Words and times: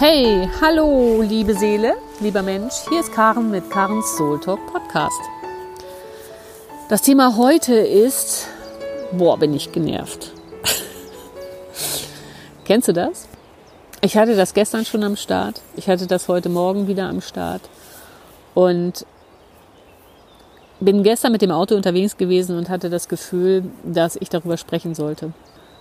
Hey, 0.00 0.48
hallo, 0.60 1.22
liebe 1.22 1.54
Seele, 1.54 1.94
lieber 2.20 2.40
Mensch, 2.40 2.74
hier 2.88 3.00
ist 3.00 3.12
Karen 3.12 3.50
mit 3.50 3.68
Karens 3.68 4.16
Soul 4.16 4.38
Talk 4.38 4.64
Podcast. 4.72 5.20
Das 6.88 7.02
Thema 7.02 7.36
heute 7.36 7.74
ist, 7.74 8.46
boah, 9.10 9.36
bin 9.36 9.52
ich 9.54 9.72
genervt. 9.72 10.30
Kennst 12.64 12.86
du 12.86 12.92
das? 12.92 13.26
Ich 14.00 14.16
hatte 14.16 14.36
das 14.36 14.54
gestern 14.54 14.84
schon 14.84 15.02
am 15.02 15.16
Start. 15.16 15.62
Ich 15.74 15.88
hatte 15.88 16.06
das 16.06 16.28
heute 16.28 16.48
Morgen 16.48 16.86
wieder 16.86 17.08
am 17.08 17.20
Start. 17.20 17.62
Und 18.54 19.04
bin 20.78 21.02
gestern 21.02 21.32
mit 21.32 21.42
dem 21.42 21.50
Auto 21.50 21.74
unterwegs 21.74 22.16
gewesen 22.16 22.56
und 22.56 22.68
hatte 22.68 22.88
das 22.88 23.08
Gefühl, 23.08 23.64
dass 23.82 24.14
ich 24.14 24.28
darüber 24.28 24.58
sprechen 24.58 24.94
sollte. 24.94 25.32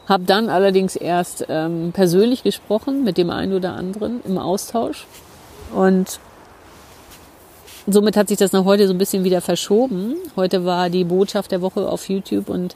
Habe 0.07 0.23
dann 0.23 0.49
allerdings 0.49 0.95
erst 0.95 1.45
ähm, 1.49 1.91
persönlich 1.93 2.43
gesprochen 2.43 3.03
mit 3.03 3.17
dem 3.17 3.29
einen 3.29 3.53
oder 3.53 3.73
anderen 3.73 4.21
im 4.23 4.37
Austausch. 4.37 5.05
Und 5.75 6.19
somit 7.87 8.15
hat 8.15 8.29
sich 8.29 8.37
das 8.37 8.53
nach 8.53 8.63
heute 8.63 8.87
so 8.87 8.93
ein 8.93 8.97
bisschen 8.97 9.25
wieder 9.25 9.41
verschoben. 9.41 10.15
Heute 10.37 10.63
war 10.63 10.89
die 10.89 11.03
Botschaft 11.03 11.51
der 11.51 11.61
Woche 11.61 11.89
auf 11.89 12.07
YouTube 12.07 12.47
und 12.47 12.75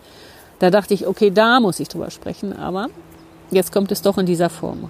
da 0.60 0.70
dachte 0.70 0.94
ich, 0.94 1.08
okay, 1.08 1.32
da 1.32 1.60
muss 1.60 1.80
ich 1.80 1.88
drüber 1.88 2.12
sprechen. 2.12 2.58
Aber 2.58 2.90
jetzt 3.50 3.72
kommt 3.72 3.92
es 3.92 4.02
doch 4.02 4.18
in 4.18 4.26
dieser 4.26 4.50
Form. 4.50 4.90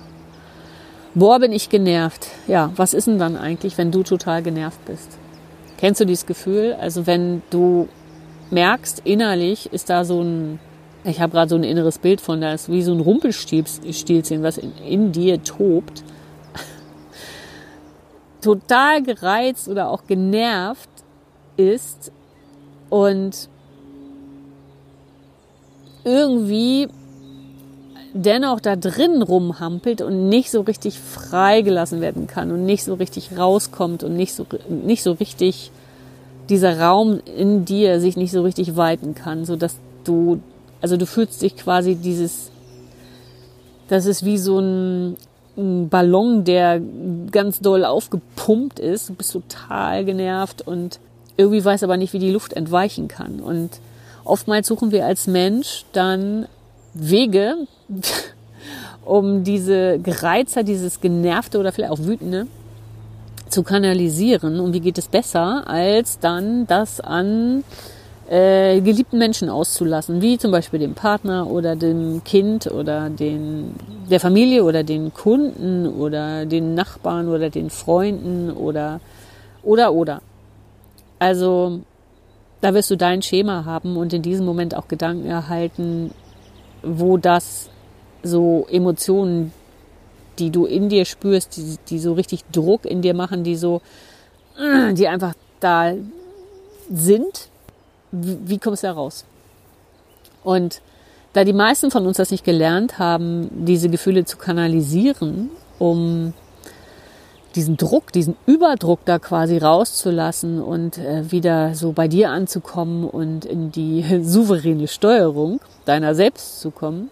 Boah, 1.14 1.40
bin 1.40 1.52
ich 1.52 1.70
genervt. 1.70 2.28
Ja, 2.48 2.72
was 2.76 2.94
ist 2.94 3.06
denn 3.06 3.20
dann 3.20 3.38
eigentlich, 3.38 3.78
wenn 3.78 3.92
du 3.92 4.02
total 4.02 4.42
genervt 4.42 4.84
bist? 4.86 5.18
Kennst 5.78 6.02
du 6.02 6.06
dieses 6.06 6.26
Gefühl? 6.26 6.76
Also 6.80 7.06
wenn 7.06 7.44
du 7.52 7.88
merkst, 8.50 9.02
innerlich 9.04 9.72
ist 9.74 9.90
da 9.90 10.06
so 10.06 10.22
ein 10.22 10.60
ich 11.04 11.20
habe 11.20 11.32
gerade 11.32 11.50
so 11.50 11.56
ein 11.56 11.64
inneres 11.64 11.98
Bild 11.98 12.22
von, 12.22 12.42
da 12.42 12.54
ist 12.54 12.70
wie 12.70 12.84
so 12.84 12.94
ein 12.94 13.00
Rumpelstilzchen, 13.00 14.44
was 14.44 14.58
in, 14.58 14.72
in 14.88 15.12
dir 15.12 15.42
tobt. 15.44 16.04
Total 18.42 19.02
gereizt 19.02 19.68
oder 19.68 19.90
auch 19.90 20.06
genervt 20.06 20.90
ist 21.58 22.12
und 22.90 23.50
irgendwie 26.04 26.88
dennoch 28.14 28.60
da 28.60 28.76
drin 28.76 29.22
rumhampelt 29.22 30.02
und 30.02 30.30
nicht 30.30 30.52
so 30.52 30.62
richtig 30.62 31.00
freigelassen 31.00 32.02
werden 32.02 32.28
kann 32.28 32.52
und 32.52 32.66
nicht 32.66 32.84
so 32.84 32.96
richtig 32.96 33.38
rauskommt 33.38 34.04
und 34.04 34.16
nicht 34.16 34.34
so, 34.34 34.46
nicht 34.70 35.04
so 35.04 35.14
richtig 35.14 35.72
dieser 36.50 36.80
Raum 36.80 37.22
in 37.38 37.64
dir 37.64 38.02
sich 38.02 38.18
nicht 38.18 38.32
so 38.32 38.42
richtig 38.42 38.76
weiten 38.76 39.16
kann, 39.16 39.46
so 39.46 39.56
dass 39.56 39.78
du 40.04 40.42
also 40.82 40.98
du 40.98 41.06
fühlst 41.06 41.42
dich 41.42 41.56
quasi 41.56 41.96
dieses, 41.96 42.52
das 43.88 44.06
ist 44.06 44.26
wie 44.26 44.38
so 44.38 44.60
ein, 44.60 45.18
ein 45.58 45.90
Ballon, 45.90 46.44
der 46.44 46.82
ganz 47.32 47.60
doll 47.60 47.86
aufgepumpt 47.86 48.80
ist. 48.80 49.10
Du 49.10 49.14
bist 49.14 49.34
total 49.34 50.06
genervt 50.06 50.62
und 50.68 51.00
irgendwie 51.38 51.64
weiß 51.64 51.84
aber 51.84 51.98
nicht, 51.98 52.14
wie 52.14 52.20
die 52.20 52.32
Luft 52.32 52.54
entweichen 52.54 53.08
kann. 53.08 53.40
Und 53.40 53.70
oftmals 54.24 54.68
suchen 54.68 54.92
wir 54.92 55.06
als 55.06 55.28
Mensch 55.28 55.86
dann 55.94 56.48
Wege, 56.94 57.56
um 59.06 59.44
diese 59.44 60.00
Gereiztheit, 60.00 60.68
dieses 60.68 61.02
Genervte 61.02 61.60
oder 61.60 61.72
vielleicht 61.72 61.92
auch 61.92 62.00
Wütende 62.00 62.48
zu 63.50 63.64
kanalisieren. 63.64 64.60
Und 64.60 64.74
wie 64.74 64.80
geht 64.80 64.98
es 64.98 65.08
besser, 65.08 65.68
als 65.68 66.20
dann 66.20 66.66
das 66.68 67.02
an 67.02 67.64
äh, 68.32 68.80
geliebten 68.80 69.18
Menschen 69.18 69.50
auszulassen, 69.50 70.22
wie 70.22 70.38
zum 70.38 70.52
Beispiel 70.52 70.80
dem 70.80 70.94
Partner 70.94 71.52
oder 71.52 71.76
dem 71.76 72.24
Kind 72.24 72.66
oder 72.72 73.10
den, 73.10 73.76
der 74.10 74.22
Familie 74.22 74.64
oder 74.64 74.86
den 74.86 75.14
Kunden 75.14 75.86
oder 75.86 76.46
den 76.46 76.74
Nachbarn 76.74 77.28
oder 77.28 77.50
den 77.50 77.70
Freunden 77.70 78.50
oder, 78.50 79.02
oder, 79.64 79.92
oder. 79.92 80.22
Also, 81.20 81.82
da 82.62 82.74
wirst 82.74 82.90
du 82.90 82.96
dein 82.96 83.22
Schema 83.22 83.66
haben 83.66 83.98
und 83.98 84.14
in 84.14 84.22
diesem 84.22 84.46
Moment 84.46 84.78
auch 84.78 84.88
Gedanken 84.88 85.26
erhalten, 85.26 86.12
wo 86.84 87.18
das 87.18 87.70
so 88.24 88.66
Emotionen, 88.72 89.52
die 90.40 90.52
du 90.52 90.66
in 90.66 90.88
dir 90.88 91.04
spürst, 91.04 91.58
die, 91.58 91.76
die 91.90 92.00
so 92.00 92.14
richtig 92.14 92.46
Druck 92.54 92.86
in 92.86 93.02
dir 93.02 93.14
machen, 93.14 93.44
die 93.44 93.58
so, 93.58 93.82
die 94.94 95.08
einfach 95.10 95.34
da 95.60 95.92
sind 96.90 97.51
wie, 98.12 98.38
wie 98.44 98.60
kommst 98.60 98.84
du 98.84 98.88
da 98.88 98.94
raus? 98.94 99.26
Und 100.44 100.82
da 101.34 101.44
die 101.44 101.54
meisten 101.54 101.92
von 101.92 102.06
uns 102.06 102.18
das 102.18 102.32
nicht 102.32 102.44
gelernt 102.44 103.00
haben, 103.00 103.50
diese 103.66 103.90
Gefühle 103.90 104.26
zu 104.26 104.38
kanalisieren, 104.38 105.50
um 105.80 106.34
diesen 107.56 107.78
Druck, 107.78 108.12
diesen 108.12 108.36
Überdruck 108.46 109.00
da 109.06 109.20
quasi 109.20 109.58
rauszulassen 109.58 110.62
und 110.62 110.98
äh, 110.98 111.32
wieder 111.32 111.76
so 111.76 111.92
bei 111.92 112.08
dir 112.08 112.30
anzukommen 112.30 113.06
und 113.06 113.46
in 113.46 113.72
die 113.72 114.06
souveräne 114.24 114.88
Steuerung 114.88 115.60
deiner 115.86 116.16
selbst 116.16 116.60
zu 116.62 116.72
kommen, 116.72 117.10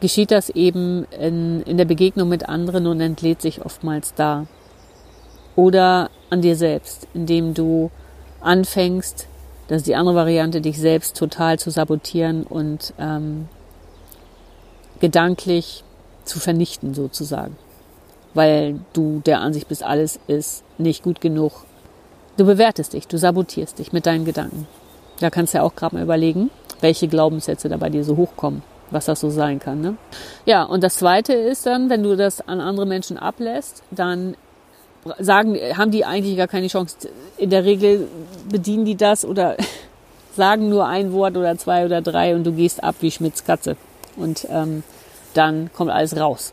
geschieht 0.00 0.30
das 0.30 0.50
eben 0.50 1.06
in, 1.18 1.62
in 1.62 1.76
der 1.76 1.84
Begegnung 1.84 2.28
mit 2.28 2.48
anderen 2.48 2.86
und 2.86 3.00
entlädt 3.00 3.40
sich 3.40 3.64
oftmals 3.64 4.14
da. 4.14 4.46
Oder 5.56 6.10
an 6.30 6.42
dir 6.42 6.56
selbst, 6.56 7.06
indem 7.14 7.54
du 7.54 7.90
anfängst, 8.40 9.28
das 9.68 9.78
ist 9.78 9.86
die 9.86 9.96
andere 9.96 10.14
Variante, 10.14 10.60
dich 10.60 10.78
selbst 10.78 11.16
total 11.16 11.58
zu 11.58 11.70
sabotieren 11.70 12.44
und 12.44 12.92
ähm, 12.98 13.48
gedanklich 15.00 15.84
zu 16.24 16.38
vernichten 16.40 16.94
sozusagen. 16.94 17.56
Weil 18.34 18.80
du 18.92 19.22
der 19.24 19.40
Ansicht 19.40 19.68
bist, 19.68 19.82
alles 19.82 20.18
ist 20.26 20.64
nicht 20.78 21.02
gut 21.02 21.20
genug. 21.20 21.64
Du 22.36 22.44
bewertest 22.44 22.92
dich, 22.92 23.06
du 23.06 23.16
sabotierst 23.16 23.78
dich 23.78 23.92
mit 23.92 24.06
deinen 24.06 24.24
Gedanken. 24.24 24.66
Da 25.20 25.30
kannst 25.30 25.54
du 25.54 25.58
ja 25.58 25.64
auch 25.64 25.76
gerade 25.76 25.94
mal 25.94 26.02
überlegen, 26.02 26.50
welche 26.80 27.06
Glaubenssätze 27.06 27.68
da 27.68 27.76
bei 27.76 27.90
dir 27.90 28.04
so 28.04 28.16
hochkommen, 28.16 28.62
was 28.90 29.04
das 29.04 29.20
so 29.20 29.30
sein 29.30 29.60
kann. 29.60 29.80
Ne? 29.80 29.96
Ja, 30.44 30.64
und 30.64 30.82
das 30.82 30.96
Zweite 30.96 31.32
ist 31.32 31.64
dann, 31.64 31.88
wenn 31.90 32.02
du 32.02 32.16
das 32.16 32.46
an 32.46 32.60
andere 32.60 32.86
Menschen 32.86 33.16
ablässt, 33.16 33.82
dann 33.92 34.36
sagen, 35.18 35.56
haben 35.76 35.90
die 35.90 36.04
eigentlich 36.04 36.36
gar 36.36 36.48
keine 36.48 36.68
Chance. 36.68 36.96
In 37.36 37.50
der 37.50 37.64
Regel 37.64 38.08
bedienen 38.48 38.84
die 38.84 38.96
das 38.96 39.24
oder 39.24 39.56
sagen 40.36 40.68
nur 40.68 40.86
ein 40.86 41.12
Wort 41.12 41.36
oder 41.36 41.56
zwei 41.58 41.84
oder 41.84 42.02
drei 42.02 42.34
und 42.34 42.44
du 42.44 42.52
gehst 42.52 42.82
ab 42.82 42.96
wie 43.00 43.10
Schmitz 43.10 43.44
Katze. 43.44 43.76
Und 44.16 44.46
ähm, 44.50 44.82
dann 45.34 45.70
kommt 45.72 45.90
alles 45.90 46.16
raus. 46.16 46.52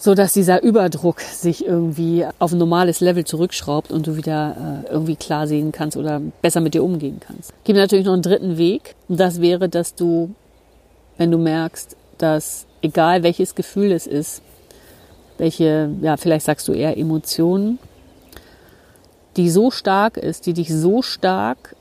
So 0.00 0.14
dass 0.14 0.32
dieser 0.32 0.62
Überdruck 0.62 1.20
sich 1.20 1.66
irgendwie 1.66 2.24
auf 2.38 2.52
ein 2.52 2.58
normales 2.58 3.00
Level 3.00 3.24
zurückschraubt 3.24 3.90
und 3.90 4.06
du 4.06 4.16
wieder 4.16 4.84
äh, 4.86 4.92
irgendwie 4.92 5.16
klar 5.16 5.48
sehen 5.48 5.72
kannst 5.72 5.96
oder 5.96 6.20
besser 6.40 6.60
mit 6.60 6.74
dir 6.74 6.84
umgehen 6.84 7.18
kannst. 7.18 7.52
Gibt 7.64 7.78
natürlich 7.78 8.06
noch 8.06 8.12
einen 8.12 8.22
dritten 8.22 8.58
Weg. 8.58 8.94
Und 9.08 9.18
das 9.18 9.40
wäre, 9.40 9.68
dass 9.68 9.96
du, 9.96 10.34
wenn 11.16 11.32
du 11.32 11.38
merkst, 11.38 11.96
dass 12.16 12.66
egal 12.80 13.24
welches 13.24 13.56
Gefühl 13.56 13.90
es 13.90 14.06
ist, 14.06 14.42
welche, 15.38 15.90
ja, 16.02 16.16
vielleicht 16.16 16.46
sagst 16.46 16.68
du 16.68 16.72
eher 16.72 16.96
Emotionen, 16.98 17.78
die 19.36 19.50
so 19.50 19.70
stark 19.70 20.16
ist, 20.16 20.46
die 20.46 20.52
dich 20.52 20.72
so 20.74 21.02
stark 21.02 21.76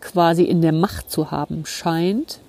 quasi 0.00 0.44
in 0.44 0.62
der 0.62 0.72
Macht 0.72 1.10
zu 1.10 1.30
haben 1.30 1.64
scheint, 1.66 2.40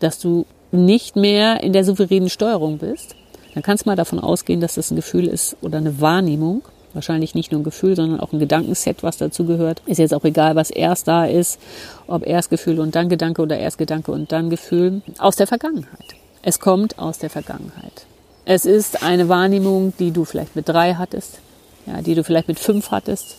dass 0.00 0.18
du 0.18 0.46
nicht 0.72 1.16
mehr 1.16 1.62
in 1.62 1.72
der 1.72 1.84
souveränen 1.84 2.28
Steuerung 2.28 2.78
bist, 2.78 3.16
dann 3.54 3.62
kannst 3.62 3.84
du 3.84 3.90
mal 3.90 3.96
davon 3.96 4.20
ausgehen, 4.20 4.60
dass 4.60 4.74
das 4.74 4.90
ein 4.90 4.96
Gefühl 4.96 5.26
ist 5.26 5.56
oder 5.60 5.78
eine 5.78 6.00
Wahrnehmung. 6.00 6.62
Wahrscheinlich 6.92 7.36
nicht 7.36 7.52
nur 7.52 7.60
ein 7.60 7.64
Gefühl, 7.64 7.94
sondern 7.94 8.18
auch 8.18 8.32
ein 8.32 8.40
Gedankenset, 8.40 9.04
was 9.04 9.16
dazu 9.16 9.44
gehört. 9.44 9.80
Ist 9.86 9.98
jetzt 9.98 10.14
auch 10.14 10.24
egal, 10.24 10.56
was 10.56 10.70
erst 10.70 11.06
da 11.06 11.24
ist, 11.24 11.60
ob 12.08 12.26
erst 12.26 12.50
Gefühl 12.50 12.80
und 12.80 12.96
dann 12.96 13.08
Gedanke 13.08 13.42
oder 13.42 13.58
erst 13.58 13.78
Gedanke 13.78 14.10
und 14.10 14.32
dann 14.32 14.50
Gefühl 14.50 15.02
aus 15.18 15.36
der 15.36 15.46
Vergangenheit. 15.46 16.16
Es 16.42 16.58
kommt 16.58 16.98
aus 16.98 17.18
der 17.18 17.30
Vergangenheit. 17.30 18.06
Es 18.44 18.64
ist 18.64 19.02
eine 19.02 19.28
Wahrnehmung, 19.28 19.92
die 19.98 20.10
du 20.10 20.24
vielleicht 20.24 20.56
mit 20.56 20.68
drei 20.68 20.94
hattest, 20.94 21.40
ja, 21.86 22.00
die 22.02 22.14
du 22.14 22.24
vielleicht 22.24 22.48
mit 22.48 22.58
fünf 22.58 22.90
hattest, 22.90 23.36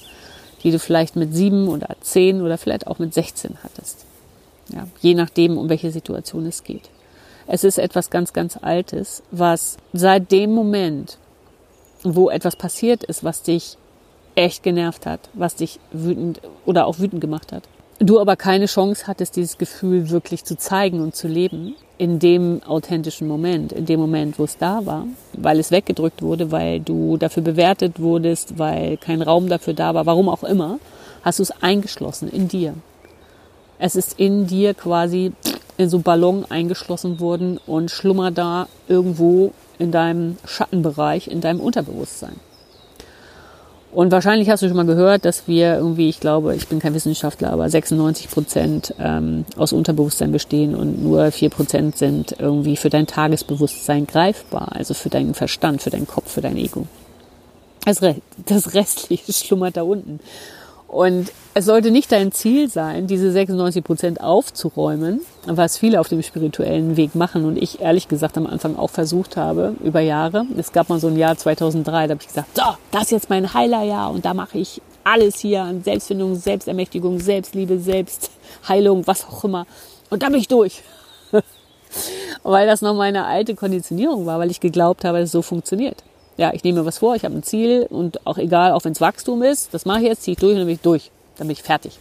die 0.64 0.72
du 0.72 0.80
vielleicht 0.80 1.16
mit 1.16 1.34
sieben 1.34 1.68
oder 1.68 1.96
zehn 2.02 2.42
oder 2.42 2.58
vielleicht 2.58 2.88
auch 2.88 3.00
mit 3.00 3.14
16 3.14 3.58
hattest. 3.64 4.06
Ja, 4.70 4.88
je 5.02 5.16
nachdem, 5.16 5.58
um 5.58 5.70
welche 5.70 5.92
Situation 5.92 6.46
es 6.46 6.64
geht. 6.64 6.90
Es 7.48 7.64
ist 7.64 7.80
etwas 7.80 8.10
ganz, 8.10 8.32
ganz 8.32 8.58
Altes, 8.62 9.24
was 9.32 9.78
seit 9.92 10.32
dem 10.32 10.52
Moment, 10.52 11.18
wo 12.04 12.30
etwas 12.30 12.56
passiert 12.56 13.04
ist, 13.04 13.24
was 13.24 13.42
dich 13.42 13.78
echt 14.36 14.64
genervt 14.64 15.06
hat, 15.06 15.30
was 15.34 15.56
dich 15.56 15.80
wütend 15.92 16.40
oder 16.66 16.86
auch 16.86 17.00
wütend 17.00 17.22
gemacht 17.22 17.52
hat, 17.52 17.64
du 18.02 18.20
aber 18.20 18.36
keine 18.36 18.66
Chance 18.66 19.08
hattest, 19.08 19.36
dieses 19.36 19.58
Gefühl 19.58 20.10
wirklich 20.10 20.44
zu 20.44 20.58
zeigen 20.58 21.02
und 21.02 21.16
zu 21.16 21.28
leben, 21.28 21.76
in 21.98 22.20
dem 22.20 22.64
authentischen 22.64 23.28
Moment, 23.28 23.72
in 23.72 23.86
dem 23.86 24.00
Moment, 24.00 24.40
wo 24.40 24.44
es 24.44 24.58
da 24.58 24.86
war, 24.86 25.06
weil 25.34 25.60
es 25.60 25.72
weggedrückt 25.72 26.22
wurde, 26.22 26.52
weil 26.52 26.80
du 26.80 27.18
dafür 27.18 27.44
bewertet 27.44 28.00
wurdest, 28.00 28.58
weil 28.58 28.98
kein 28.98 29.22
Raum 29.22 29.50
dafür 29.50 29.74
da 29.74 29.94
war, 29.94 30.06
warum 30.06 30.30
auch 30.30 30.44
immer, 30.44 30.80
hast 31.22 31.40
du 31.40 31.44
es 31.44 31.52
eingeschlossen 31.62 32.30
in 32.30 32.48
dir. 32.48 32.74
Es 33.78 33.96
ist 33.96 34.20
in 34.20 34.48
dir 34.48 34.74
quasi 34.74 35.34
in 35.78 35.90
so 35.90 36.00
Ballon 36.00 36.46
eingeschlossen 36.50 37.20
wurden 37.20 37.60
und 37.66 37.92
schlummer 37.92 38.32
da 38.32 38.68
irgendwo 38.88 39.54
in 39.80 39.92
deinem 39.92 40.38
Schattenbereich, 40.46 41.28
in 41.28 41.42
deinem 41.42 41.60
Unterbewusstsein. 41.60 42.36
Und 43.92 44.12
wahrscheinlich 44.14 44.50
hast 44.50 44.64
du 44.64 44.68
schon 44.68 44.78
mal 44.78 44.86
gehört, 44.86 45.26
dass 45.26 45.48
wir 45.48 45.76
irgendwie, 45.76 46.08
ich 46.08 46.22
glaube, 46.22 46.56
ich 46.56 46.68
bin 46.70 46.80
kein 46.80 46.94
Wissenschaftler, 46.94 47.52
aber 47.52 47.70
96 47.70 48.30
Prozent 48.30 48.96
ähm, 49.00 49.46
aus 49.58 49.74
Unterbewusstsein 49.74 50.32
bestehen 50.32 50.76
und 50.76 51.04
nur 51.04 51.30
vier 51.32 51.50
Prozent 51.50 51.98
sind 51.98 52.36
irgendwie 52.40 52.78
für 52.78 52.90
dein 52.90 53.06
Tagesbewusstsein 53.06 54.08
greifbar, 54.08 54.70
also 54.74 54.94
für 54.94 55.10
deinen 55.10 55.34
Verstand, 55.34 55.82
für 55.82 55.90
deinen 55.90 56.08
Kopf, 56.08 56.32
für 56.32 56.42
dein 56.42 56.56
Ego. 56.56 56.88
Das, 57.84 58.02
Re 58.02 58.16
das 58.46 58.74
Restliche 58.74 59.34
schlummert 59.34 59.76
da 59.76 59.82
unten. 59.82 60.22
Und 60.92 61.32
es 61.54 61.64
sollte 61.64 61.90
nicht 61.90 62.12
dein 62.12 62.34
Ziel 62.34 62.70
sein, 62.70 63.08
diese 63.08 63.32
96 63.32 63.82
Prozent 63.82 64.20
aufzuräumen, 64.20 65.22
was 65.46 65.78
viele 65.78 66.02
auf 66.02 66.10
dem 66.10 66.22
spirituellen 66.22 66.98
Weg 66.98 67.16
machen 67.16 67.46
und 67.46 67.56
ich 67.56 67.80
ehrlich 67.80 68.10
gesagt 68.10 68.38
am 68.38 68.46
Anfang 68.46 68.76
auch 68.76 68.90
versucht 68.90 69.38
habe, 69.38 69.74
über 69.82 70.02
Jahre. 70.02 70.46
Es 70.58 70.74
gab 70.74 70.90
mal 70.90 71.00
so 71.00 71.08
ein 71.08 71.16
Jahr 71.16 71.38
2003, 71.38 72.08
da 72.08 72.14
habe 72.14 72.22
ich 72.22 72.28
gesagt, 72.28 72.58
so, 72.58 72.64
das 72.92 73.04
ist 73.04 73.12
jetzt 73.12 73.30
mein 73.30 73.54
Heilerjahr 73.54 74.12
und 74.12 74.26
da 74.26 74.34
mache 74.34 74.58
ich 74.58 74.82
alles 75.06 75.40
hier 75.40 75.62
an 75.62 75.82
Selbstfindung, 75.82 76.36
Selbstermächtigung, 76.36 77.22
Selbstliebe, 77.22 77.80
Selbstheilung, 77.80 79.08
was 79.08 79.26
auch 79.26 79.46
immer. 79.46 79.68
Und 80.10 80.24
da 80.24 80.28
bin 80.28 80.40
ich 80.40 80.50
durch. 80.50 80.84
weil 82.44 82.68
das 82.68 82.82
noch 82.82 82.96
meine 82.96 83.24
alte 83.28 83.56
Konditionierung 83.56 84.26
war, 84.26 84.40
weil 84.40 84.52
ich 84.52 84.60
geglaubt 84.60 85.06
habe, 85.06 85.20
dass 85.20 85.28
es 85.28 85.32
so 85.32 85.42
funktioniert 85.42 86.04
ja, 86.38 86.54
ich 86.54 86.64
nehme 86.64 86.80
mir 86.80 86.86
was 86.86 87.00
vor, 87.00 87.16
ich 87.16 87.26
habe 87.26 87.36
ein 87.36 87.44
Ziel 87.44 87.86
und 87.90 88.26
auch 88.26 88.38
egal, 88.38 88.72
auch 88.72 88.84
wenn 88.84 88.94
es 88.94 89.02
Wachstum 89.02 89.44
ist, 89.44 89.74
das 89.74 89.86
mache 89.86 90.00
ich 90.00 90.06
jetzt, 90.08 90.24
ziehe 90.24 90.34
ich 90.34 90.40
durch 90.40 90.54
und 90.54 90.60
dann 90.60 90.68
bin 90.68 90.76
ich 90.76 90.82
durch. 90.82 91.12
Dann 91.38 91.48
bin 91.48 91.54
ich 91.54 91.64
fertig. 91.64 91.98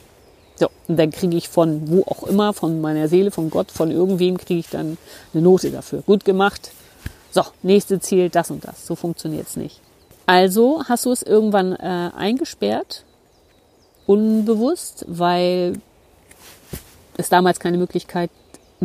So, 0.57 0.69
und 0.89 0.99
dann 0.99 1.11
kriege 1.11 1.37
ich 1.37 1.49
von 1.49 1.91
wo 1.91 2.03
auch 2.03 2.25
immer, 2.25 2.53
von 2.53 2.81
meiner 2.81 3.09
Seele, 3.09 3.31
von 3.31 3.49
Gott, 3.49 3.71
von 3.71 3.91
irgendwem, 3.91 4.37
kriege 4.37 4.61
ich 4.61 4.69
dann 4.69 4.99
eine 5.33 5.43
Note 5.43 5.71
dafür. 5.71 6.03
Gut 6.03 6.25
gemacht. 6.25 6.71
So, 7.31 7.43
nächste 7.63 8.01
Ziel, 8.01 8.29
das 8.29 8.51
und 8.51 8.65
das. 8.65 8.87
So 8.87 8.95
funktioniert 8.95 9.47
es 9.47 9.57
nicht. 9.57 9.81
Also 10.27 10.83
hast 10.87 11.07
du 11.07 11.13
es 11.13 11.23
irgendwann 11.23 11.73
äh, 11.73 12.11
eingesperrt, 12.17 13.05
unbewusst, 14.07 15.05
weil 15.09 15.75
es 17.17 17.29
damals 17.29 17.59
keine 17.59 17.79
Möglichkeit 17.79 18.31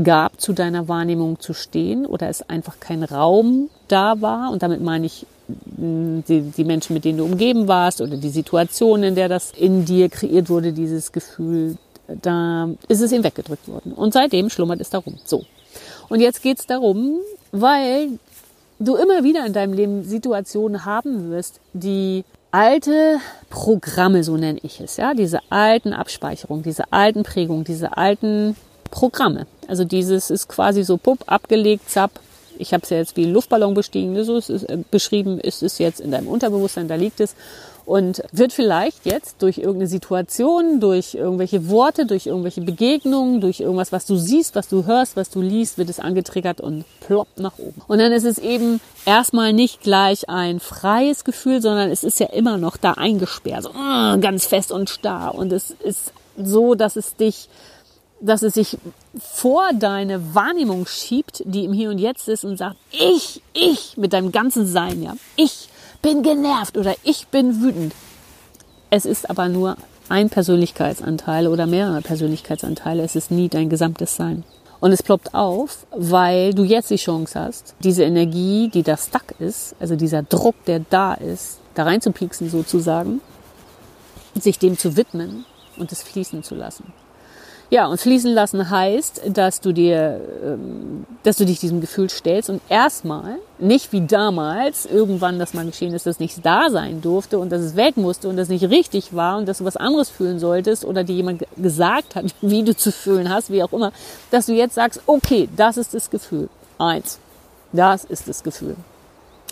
gab, 0.02 0.40
zu 0.40 0.54
deiner 0.54 0.88
Wahrnehmung 0.88 1.40
zu 1.40 1.54
stehen 1.54 2.06
oder 2.06 2.30
es 2.30 2.48
einfach 2.50 2.80
kein 2.80 3.04
Raum 3.04 3.70
da 3.88 4.22
war. 4.22 4.52
Und 4.52 4.64
damit 4.64 4.82
meine 4.82 5.06
ich 5.06 5.26
die, 5.48 6.42
die 6.42 6.64
Menschen, 6.64 6.94
mit 6.94 7.06
denen 7.06 7.20
du 7.20 7.26
umgeben 7.26 7.68
warst 7.68 8.02
oder 8.02 8.18
die 8.18 8.30
Situation, 8.30 9.04
in 9.04 9.16
der 9.16 9.30
das 9.30 9.52
in 9.52 9.86
dir 9.86 10.10
kreiert 10.10 10.50
wurde, 10.50 10.74
dieses 10.74 11.12
Gefühl, 11.12 11.78
da 12.08 12.70
ist 12.88 13.02
es 13.02 13.12
ihm 13.12 13.24
weggedrückt 13.24 13.68
worden. 13.68 13.94
Und 13.94 14.14
seitdem 14.14 14.50
schlummert 14.50 14.82
es 14.82 14.90
darum. 14.90 15.18
So. 15.26 15.44
Und 16.10 16.20
jetzt 16.20 16.42
geht's 16.42 16.66
darum, 16.66 17.20
weil 17.52 18.20
du 18.80 18.96
immer 18.96 19.24
wieder 19.24 19.46
in 19.46 19.54
deinem 19.54 19.74
Leben 19.74 20.04
Situationen 20.04 20.86
haben 20.86 21.30
wirst, 21.32 21.60
die 21.74 22.24
alte 22.52 23.18
Programme, 23.50 24.24
so 24.24 24.38
nenne 24.38 24.60
ich 24.64 24.80
es, 24.80 24.98
ja, 24.98 25.14
diese 25.14 25.40
alten 25.50 25.94
Abspeicherungen, 25.94 26.64
diese 26.64 26.92
alten 26.92 27.24
Prägungen, 27.24 27.66
diese 27.66 27.98
alten 27.98 28.56
Programme. 28.92 29.46
Also 29.68 29.84
dieses 29.84 30.30
ist 30.30 30.48
quasi 30.48 30.84
so 30.84 30.98
pupp, 30.98 31.24
abgelegt, 31.28 31.90
zapp, 31.90 32.12
ich 32.58 32.74
habe 32.74 32.84
es 32.84 32.90
ja 32.90 32.98
jetzt 32.98 33.18
wie 33.18 33.26
Luftballon 33.26 33.74
bestiegen, 33.74 34.24
so 34.24 34.38
ist 34.38 34.50
es 34.50 34.64
äh, 34.64 34.78
beschrieben, 34.90 35.40
ist 35.40 35.64
es 35.64 35.78
jetzt 35.78 36.00
in 36.00 36.12
deinem 36.12 36.28
Unterbewusstsein, 36.28 36.88
da 36.88 36.96
liegt 36.96 37.20
es 37.20 37.36
und 37.86 38.24
wird 38.32 38.52
vielleicht 38.52 39.06
jetzt 39.06 39.42
durch 39.42 39.60
irgendeine 39.60 39.88
Situation, 39.88 40.80
durch 40.80 41.14
irgendwelche 41.14 41.70
Worte, 41.70 42.06
durch 42.06 42.26
irgendwelche 42.26 42.62
Begegnungen, 42.62 43.42
durch 43.42 43.60
irgendwas, 43.60 43.92
was 43.92 44.06
du 44.06 44.16
siehst, 44.16 44.56
was 44.56 44.68
du 44.68 44.86
hörst, 44.86 45.16
was 45.16 45.30
du 45.30 45.42
liest, 45.42 45.78
wird 45.78 45.90
es 45.90 46.00
angetriggert 46.00 46.62
und 46.62 46.84
ploppt 47.02 47.40
nach 47.40 47.58
oben. 47.60 47.82
Und 47.88 48.00
dann 48.00 48.12
ist 48.12 48.26
es 48.26 48.40
eben 48.40 48.82
erstmal 49.06 49.54
nicht 49.54 49.82
gleich 49.82 50.30
ein 50.30 50.60
freies 50.60 51.24
Gefühl, 51.24 51.62
sondern 51.62 51.92
es 51.92 52.04
ist 52.04 52.20
ja 52.20 52.28
immer 52.28 52.58
noch 52.58 52.78
da 52.78 52.94
eingesperrt, 52.94 53.64
so 53.64 53.70
uh, 53.70 54.20
ganz 54.20 54.46
fest 54.46 54.72
und 54.72 54.90
starr 54.90 55.36
und 55.36 55.52
es 55.54 55.70
ist 55.72 56.12
so, 56.38 56.76
dass 56.76 56.96
es 56.96 57.16
dich 57.16 57.50
dass 58.26 58.42
es 58.42 58.56
sich 58.56 58.78
vor 59.20 59.70
deine 59.74 60.34
Wahrnehmung 60.34 60.88
schiebt, 60.88 61.44
die 61.46 61.66
im 61.66 61.74
Hier 61.74 61.90
und 61.90 62.00
Jetzt 62.00 62.28
ist 62.28 62.44
und 62.44 62.58
sagt, 62.58 62.78
ich, 62.92 63.42
ich 63.54 63.98
mit 63.98 64.14
deinem 64.14 64.32
ganzen 64.32 64.66
Sein, 64.66 65.04
ja, 65.04 65.16
ich 65.36 65.70
bin 66.02 66.24
genervt 66.24 66.78
oder 66.78 66.96
ich 67.04 67.28
bin 67.28 67.62
wütend. 67.62 67.94
Es 68.90 69.06
ist 69.06 69.30
aber 69.30 69.48
nur 69.50 69.78
ein 70.10 70.30
Persönlichkeitsanteil 70.30 71.48
oder 71.48 71.66
mehrere 71.66 72.02
Persönlichkeitsanteile. 72.02 73.04
Es 73.04 73.16
ist 73.16 73.32
nie 73.32 73.50
dein 73.50 73.70
gesamtes 73.70 74.16
Sein. 74.16 74.44
Und 74.80 74.92
es 74.92 75.02
ploppt 75.02 75.34
auf, 75.34 75.88
weil 75.96 76.54
du 76.54 76.64
jetzt 76.64 76.92
die 76.92 76.98
Chance 76.98 77.40
hast, 77.40 77.76
diese 77.80 78.04
Energie, 78.04 78.70
die 78.70 78.84
da 78.84 78.98
stuck 78.98 79.40
ist, 79.40 79.76
also 79.80 79.96
dieser 79.96 80.22
Druck, 80.22 80.56
der 80.66 80.82
da 80.90 81.14
ist, 81.14 81.60
da 81.74 81.84
reinzupieksen 81.84 82.50
sozusagen, 82.50 83.22
sich 84.36 84.60
dem 84.60 84.78
zu 84.78 84.98
widmen 84.98 85.46
und 85.78 85.92
es 85.92 86.04
fließen 86.04 86.44
zu 86.44 86.56
lassen. 86.56 86.94
Ja, 87.72 87.88
und 87.88 88.00
fließen 88.00 88.32
lassen 88.32 88.70
heißt, 88.70 89.22
dass 89.28 89.60
du 89.60 89.72
dir, 89.72 90.22
ähm, 90.44 91.06
dass 91.24 91.38
du 91.38 91.46
dich 91.46 91.60
diesem 91.60 91.82
Gefühl 91.82 92.10
stellst 92.10 92.50
und 92.50 92.62
erstmal, 92.70 93.38
nicht 93.58 93.92
wie 93.92 94.02
damals, 94.02 94.86
irgendwann 94.86 95.40
das 95.40 95.54
mal 95.54 95.66
geschehen 95.66 95.94
ist, 95.94 96.06
dass 96.06 96.20
nichts 96.20 96.42
da 96.44 96.70
sein 96.70 97.02
durfte 97.02 97.40
und 97.40 97.52
dass 97.52 97.62
es 97.62 97.76
weg 97.76 97.98
musste 97.98 98.30
und 98.30 98.38
das 98.38 98.50
nicht 98.50 98.70
richtig 98.70 99.16
war 99.16 99.38
und 99.38 99.48
dass 99.48 99.60
du 99.60 99.66
was 99.66 99.78
anderes 99.78 100.10
fühlen 100.10 100.40
solltest 100.40 100.86
oder 100.86 101.04
dir 101.04 101.16
jemand 101.16 101.44
gesagt 101.58 102.16
hat, 102.16 102.26
wie 102.42 102.64
du 102.64 102.76
zu 102.76 102.92
fühlen 102.92 103.30
hast, 103.30 103.50
wie 103.50 103.64
auch 103.64 103.74
immer, 103.74 103.92
dass 104.30 104.46
du 104.46 104.54
jetzt 104.54 104.76
sagst, 104.76 105.02
okay, 105.08 105.50
das 105.56 105.78
ist 105.78 105.94
das 105.94 106.10
Gefühl. 106.10 106.50
Eins. 106.78 107.20
Das 107.72 108.04
ist 108.06 108.28
das 108.28 108.44
Gefühl. 108.44 108.76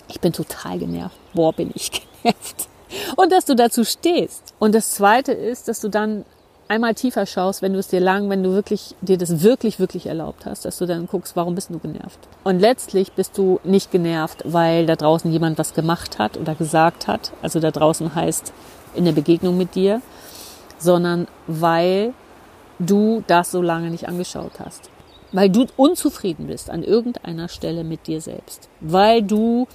Ich 0.08 0.20
bin 0.20 0.32
total 0.32 0.78
genervt. 0.78 1.16
Boah, 1.32 1.52
bin 1.52 1.72
ich 1.74 1.90
genervt. 2.22 2.68
Und 3.16 3.32
dass 3.32 3.44
du 3.44 3.56
dazu 3.56 3.84
stehst. 3.84 4.54
Und 4.58 4.74
das 4.74 4.92
zweite 4.92 5.32
ist, 5.32 5.68
dass 5.68 5.80
du 5.80 5.88
dann 5.88 6.24
einmal 6.68 6.94
tiefer 6.94 7.26
schaust, 7.26 7.62
wenn 7.62 7.72
du 7.72 7.78
es 7.78 7.88
dir 7.88 8.00
lang, 8.00 8.30
wenn 8.30 8.42
du 8.42 8.52
wirklich 8.52 8.94
dir 9.00 9.18
das 9.18 9.42
wirklich, 9.42 9.78
wirklich 9.78 10.06
erlaubt 10.06 10.46
hast, 10.46 10.64
dass 10.64 10.78
du 10.78 10.86
dann 10.86 11.06
guckst, 11.06 11.36
warum 11.36 11.54
bist 11.54 11.70
du 11.70 11.78
genervt? 11.78 12.18
Und 12.44 12.60
letztlich 12.60 13.12
bist 13.12 13.36
du 13.38 13.60
nicht 13.64 13.90
genervt, 13.90 14.42
weil 14.44 14.86
da 14.86 14.96
draußen 14.96 15.30
jemand 15.30 15.58
was 15.58 15.74
gemacht 15.74 16.18
hat 16.18 16.36
oder 16.36 16.54
gesagt 16.54 17.06
hat. 17.06 17.32
Also 17.42 17.60
da 17.60 17.70
draußen 17.70 18.14
heißt 18.14 18.52
in 18.94 19.04
der 19.04 19.12
Begegnung 19.12 19.56
mit 19.56 19.74
dir, 19.74 20.00
sondern 20.78 21.26
weil 21.46 22.12
du 22.78 23.22
das 23.26 23.50
so 23.50 23.62
lange 23.62 23.90
nicht 23.90 24.08
angeschaut 24.08 24.52
hast. 24.58 24.90
Weil 25.32 25.50
du 25.50 25.66
unzufrieden 25.76 26.46
bist 26.46 26.70
an 26.70 26.82
irgendeiner 26.84 27.48
Stelle 27.48 27.82
mit 27.82 28.06
dir 28.06 28.20
selbst. 28.20 28.68
Weil 28.80 29.22
du 29.22 29.66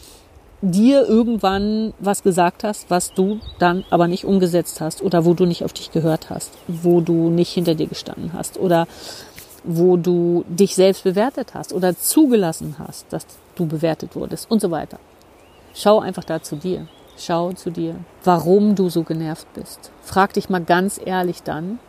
dir 0.62 1.08
irgendwann 1.08 1.94
was 2.00 2.24
gesagt 2.24 2.63
hast, 2.63 2.89
was 2.89 3.13
du 3.13 3.39
dann 3.60 3.86
aber 3.89 4.08
nicht 4.08 4.25
umgesetzt 4.25 4.82
hast 4.82 5.01
oder 5.01 5.25
wo 5.25 5.34
du 5.34 5.46
nicht 5.46 5.63
auf 5.63 5.74
dich 5.74 5.92
gehört 5.92 6.30
hast, 6.30 6.51
wo 6.68 7.01
du 7.01 7.30
nicht 7.30 7.51
hinter 7.51 7.75
dir 7.75 7.88
gestanden 7.88 8.34
hast 8.34 8.58
oder 8.58 8.88
wo 9.63 9.98
du 9.98 10.44
dich 10.48 10.75
selbst 10.75 11.04
bewertet 11.04 11.54
hast 11.54 11.74
oder 11.74 11.98
zugelassen 11.98 12.75
hast, 12.80 13.12
dass 13.12 13.25
du 13.56 13.68
bewertet 13.68 14.16
wurdest 14.16 14.50
und 14.50 14.62
so 14.62 14.72
weiter. 14.72 15.00
Schau 15.74 16.00
einfach 16.00 16.24
da 16.24 16.42
zu 16.42 16.56
dir. 16.56 16.88
Schau 17.18 17.51
zu 17.51 17.70
dir, 17.70 17.96
warum 18.24 18.75
du 18.75 18.89
so 18.89 19.04
genervt 19.04 19.48
bist. 19.54 19.92
Frag 20.01 20.34
dich 20.34 20.50
mal 20.50 20.63
ganz 20.63 21.00
ehrlich 21.04 21.44
dann, 21.44 21.80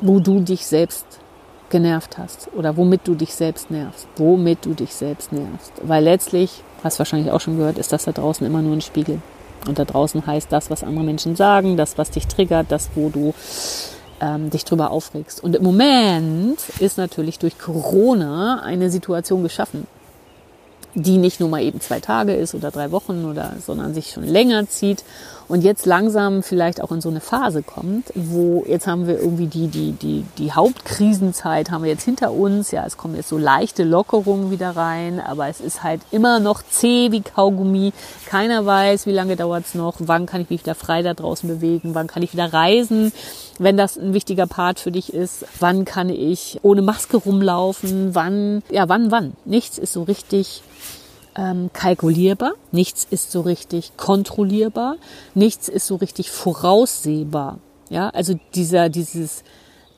wo 0.00 0.20
du 0.20 0.40
dich 0.40 0.66
selbst 0.66 1.06
genervt 1.74 2.18
hast 2.18 2.48
oder 2.56 2.76
womit 2.76 3.00
du 3.02 3.16
dich 3.16 3.34
selbst 3.34 3.68
nervst. 3.68 4.06
Womit 4.14 4.64
du 4.64 4.74
dich 4.74 4.94
selbst 4.94 5.32
nervst. 5.32 5.72
Weil 5.82 6.04
letztlich, 6.04 6.62
hast 6.84 7.00
wahrscheinlich 7.00 7.32
auch 7.32 7.40
schon 7.40 7.56
gehört, 7.56 7.78
ist 7.78 7.92
das 7.92 8.04
da 8.04 8.12
draußen 8.12 8.46
immer 8.46 8.62
nur 8.62 8.74
ein 8.74 8.80
Spiegel. 8.80 9.20
Und 9.66 9.80
da 9.80 9.84
draußen 9.84 10.24
heißt 10.24 10.52
das, 10.52 10.70
was 10.70 10.84
andere 10.84 11.04
Menschen 11.04 11.34
sagen, 11.34 11.76
das, 11.76 11.98
was 11.98 12.12
dich 12.12 12.28
triggert, 12.28 12.66
das, 12.68 12.90
wo 12.94 13.08
du 13.08 13.34
ähm, 14.20 14.50
dich 14.50 14.64
drüber 14.64 14.92
aufregst. 14.92 15.42
Und 15.42 15.56
im 15.56 15.64
Moment 15.64 16.60
ist 16.78 16.96
natürlich 16.96 17.40
durch 17.40 17.58
Corona 17.58 18.62
eine 18.62 18.88
Situation 18.88 19.42
geschaffen, 19.42 19.88
die 20.94 21.18
nicht 21.18 21.40
nur 21.40 21.48
mal 21.48 21.62
eben 21.62 21.80
zwei 21.80 22.00
Tage 22.00 22.34
ist 22.34 22.54
oder 22.54 22.70
drei 22.70 22.90
Wochen 22.90 23.24
oder, 23.24 23.54
sondern 23.64 23.94
sich 23.94 24.10
schon 24.10 24.24
länger 24.24 24.68
zieht 24.68 25.04
und 25.46 25.62
jetzt 25.62 25.84
langsam 25.84 26.42
vielleicht 26.42 26.80
auch 26.80 26.90
in 26.90 27.00
so 27.00 27.10
eine 27.10 27.20
Phase 27.20 27.62
kommt, 27.62 28.12
wo 28.14 28.64
jetzt 28.66 28.86
haben 28.86 29.06
wir 29.06 29.18
irgendwie 29.18 29.46
die, 29.46 29.68
die, 29.68 29.92
die, 29.92 30.24
die 30.38 30.52
Hauptkrisenzeit 30.52 31.70
haben 31.70 31.84
wir 31.84 31.90
jetzt 31.90 32.04
hinter 32.04 32.32
uns. 32.32 32.70
Ja, 32.70 32.84
es 32.86 32.96
kommen 32.96 33.14
jetzt 33.14 33.28
so 33.28 33.36
leichte 33.36 33.84
Lockerungen 33.84 34.50
wieder 34.50 34.70
rein, 34.70 35.20
aber 35.20 35.48
es 35.48 35.60
ist 35.60 35.82
halt 35.82 36.00
immer 36.10 36.40
noch 36.40 36.62
zäh 36.62 37.10
wie 37.10 37.20
Kaugummi. 37.20 37.92
Keiner 38.26 38.64
weiß, 38.64 39.06
wie 39.06 39.12
lange 39.12 39.36
dauert's 39.36 39.74
noch, 39.74 39.96
wann 39.98 40.26
kann 40.26 40.40
ich 40.40 40.50
mich 40.50 40.62
wieder 40.62 40.74
frei 40.74 41.02
da 41.02 41.12
draußen 41.12 41.48
bewegen, 41.48 41.94
wann 41.94 42.06
kann 42.06 42.22
ich 42.22 42.32
wieder 42.32 42.52
reisen, 42.52 43.12
wenn 43.58 43.76
das 43.76 43.98
ein 43.98 44.14
wichtiger 44.14 44.46
Part 44.46 44.80
für 44.80 44.90
dich 44.90 45.12
ist, 45.12 45.44
wann 45.60 45.84
kann 45.84 46.08
ich 46.08 46.58
ohne 46.62 46.82
Maske 46.82 47.18
rumlaufen, 47.18 48.14
wann, 48.14 48.62
ja, 48.70 48.88
wann, 48.88 49.10
wann. 49.10 49.34
Nichts 49.44 49.78
ist 49.78 49.92
so 49.92 50.04
richtig 50.04 50.62
ähm, 51.36 51.70
kalkulierbar, 51.72 52.52
nichts 52.72 53.06
ist 53.08 53.30
so 53.30 53.40
richtig 53.40 53.96
kontrollierbar, 53.96 54.96
nichts 55.34 55.68
ist 55.68 55.86
so 55.86 55.96
richtig 55.96 56.30
voraussehbar. 56.30 57.58
Ja, 57.90 58.08
also 58.10 58.38
dieser, 58.54 58.88
dieses 58.88 59.42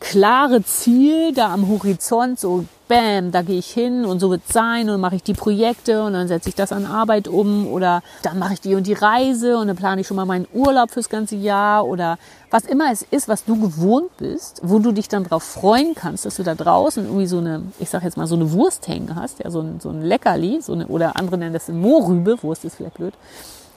klare 0.00 0.62
Ziel 0.62 1.32
da 1.32 1.52
am 1.52 1.68
Horizont, 1.68 2.38
so 2.38 2.64
bam, 2.88 3.32
da 3.32 3.42
gehe 3.42 3.58
ich 3.58 3.70
hin 3.70 4.04
und 4.04 4.20
so 4.20 4.30
wird 4.30 4.42
sein 4.46 4.88
und 4.90 5.00
mache 5.00 5.16
ich 5.16 5.22
die 5.22 5.34
Projekte 5.34 6.04
und 6.04 6.12
dann 6.12 6.28
setze 6.28 6.48
ich 6.48 6.54
das 6.54 6.72
an 6.72 6.86
Arbeit 6.86 7.28
um 7.28 7.66
oder 7.66 8.02
dann 8.22 8.38
mache 8.38 8.54
ich 8.54 8.60
die 8.60 8.74
und 8.74 8.86
die 8.86 8.92
Reise 8.92 9.58
und 9.58 9.68
dann 9.68 9.76
plane 9.76 10.00
ich 10.00 10.06
schon 10.06 10.16
mal 10.16 10.24
meinen 10.24 10.46
Urlaub 10.52 10.90
fürs 10.90 11.08
ganze 11.08 11.36
Jahr 11.36 11.86
oder 11.86 12.18
was 12.50 12.64
immer 12.64 12.92
es 12.92 13.02
ist, 13.02 13.28
was 13.28 13.44
du 13.44 13.60
gewohnt 13.60 14.16
bist, 14.18 14.60
wo 14.62 14.78
du 14.78 14.92
dich 14.92 15.08
dann 15.08 15.24
drauf 15.24 15.42
freuen 15.42 15.94
kannst, 15.94 16.26
dass 16.26 16.36
du 16.36 16.42
da 16.42 16.54
draußen 16.54 17.04
irgendwie 17.04 17.26
so 17.26 17.38
eine, 17.38 17.62
ich 17.78 17.90
sag 17.90 18.02
jetzt 18.04 18.16
mal 18.16 18.26
so 18.26 18.36
eine 18.36 18.52
Wurst 18.52 18.86
hängen 18.88 19.14
hast, 19.16 19.40
ja, 19.40 19.50
so 19.50 19.60
ein, 19.60 19.80
so 19.80 19.90
ein 19.90 20.02
Leckerli, 20.02 20.60
so 20.60 20.72
eine, 20.72 20.86
oder 20.86 21.16
andere 21.16 21.38
nennen 21.38 21.52
das 21.52 21.68
eine 21.68 21.78
Mohrrübe, 21.78 22.42
Wurst 22.42 22.64
ist 22.64 22.76
vielleicht 22.76 22.94
blöd, 22.94 23.14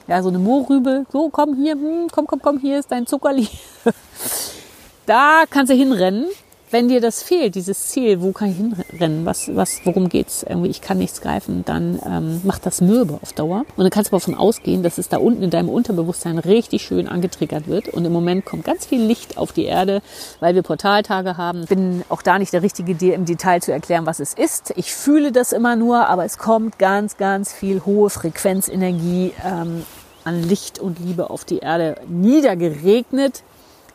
ja, 0.06 0.22
so 0.22 0.28
eine 0.28 0.38
Mohrrübe, 0.38 1.06
so 1.12 1.28
komm 1.30 1.56
hier, 1.56 1.72
hm, 1.72 2.08
komm, 2.12 2.26
komm, 2.26 2.40
komm, 2.40 2.58
hier 2.58 2.78
ist 2.78 2.90
dein 2.90 3.06
Zuckerli. 3.06 3.48
da 5.06 5.44
kannst 5.48 5.72
du 5.72 5.76
hinrennen. 5.76 6.26
Wenn 6.72 6.88
dir 6.88 7.00
das 7.00 7.20
fehlt, 7.20 7.56
dieses 7.56 7.88
Ziel, 7.88 8.22
wo 8.22 8.30
kann 8.30 8.50
ich 8.50 8.56
hinrennen, 8.56 9.26
was, 9.26 9.54
was, 9.56 9.80
worum 9.84 10.08
geht's? 10.08 10.44
Irgendwie, 10.44 10.70
ich 10.70 10.80
kann 10.80 10.98
nichts 10.98 11.20
greifen, 11.20 11.64
dann 11.64 12.00
ähm, 12.06 12.42
macht 12.44 12.64
das 12.64 12.80
mürbe 12.80 13.18
auf 13.20 13.32
Dauer. 13.32 13.64
Und 13.76 13.82
dann 13.82 13.90
kannst 13.90 14.12
du 14.12 14.16
davon 14.16 14.36
ausgehen, 14.36 14.84
dass 14.84 14.96
es 14.98 15.08
da 15.08 15.18
unten 15.18 15.42
in 15.42 15.50
deinem 15.50 15.68
Unterbewusstsein 15.68 16.38
richtig 16.38 16.82
schön 16.82 17.08
angetriggert 17.08 17.66
wird. 17.66 17.88
Und 17.88 18.04
im 18.04 18.12
Moment 18.12 18.44
kommt 18.44 18.64
ganz 18.64 18.86
viel 18.86 19.02
Licht 19.02 19.36
auf 19.36 19.52
die 19.52 19.64
Erde, 19.64 20.00
weil 20.38 20.54
wir 20.54 20.62
Portaltage 20.62 21.36
haben. 21.36 21.64
Bin 21.64 22.04
auch 22.08 22.22
da 22.22 22.38
nicht 22.38 22.52
der 22.52 22.62
Richtige, 22.62 22.94
dir 22.94 23.16
im 23.16 23.24
Detail 23.24 23.60
zu 23.60 23.72
erklären, 23.72 24.06
was 24.06 24.20
es 24.20 24.32
ist. 24.32 24.72
Ich 24.76 24.94
fühle 24.94 25.32
das 25.32 25.50
immer 25.50 25.74
nur, 25.74 26.06
aber 26.06 26.24
es 26.24 26.38
kommt 26.38 26.78
ganz, 26.78 27.16
ganz 27.16 27.52
viel 27.52 27.84
hohe 27.84 28.10
Frequenzenergie 28.10 29.32
ähm, 29.44 29.84
an 30.22 30.48
Licht 30.48 30.78
und 30.78 31.00
Liebe 31.00 31.30
auf 31.30 31.44
die 31.44 31.58
Erde 31.58 31.96
niedergeregnet 32.06 33.42